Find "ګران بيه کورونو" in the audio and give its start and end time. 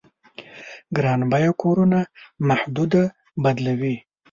0.95-2.01